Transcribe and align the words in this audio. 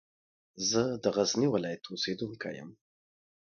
زه 0.69 0.81
د 1.03 1.05
غزني 1.15 1.47
ولایت 1.51 1.83
اوسېدونکی 1.87 2.53
یم. 2.59 2.69